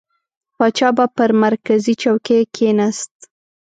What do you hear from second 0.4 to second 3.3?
پاچا به پر مرکزي چوکۍ کښېنست.